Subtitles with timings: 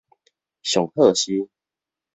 [0.63, 1.47] 上好是